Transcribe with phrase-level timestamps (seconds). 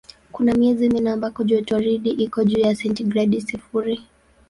[0.31, 4.01] Kuna miezi minne ambako jotoridi iko juu ya sentigredi sifuri.